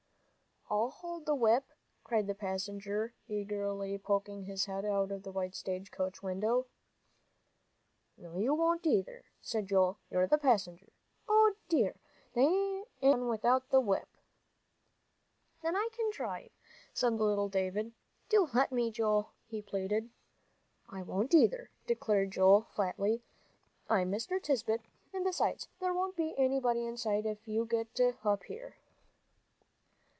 [0.73, 1.65] "I'll hold the whip,"
[2.05, 6.65] cried the passenger, eagerly, poking his head out of the stage coach window.
[8.17, 9.99] "No, you won't, either," cried Joel.
[10.09, 10.93] "You're the passenger.
[11.27, 11.95] O dear me,
[12.33, 14.07] there ain't any fun without th' whip!"
[15.61, 16.51] "Then I can drive,"
[16.93, 17.91] said little David.
[18.29, 20.09] "Do let me, Joel," he pleaded.
[20.87, 23.23] "I won't either," declared Joel, flatly.
[23.89, 24.41] "I'm Mr.
[24.41, 24.79] Tisbett,
[25.11, 28.77] and besides, there won't be anybody inside if you get up here."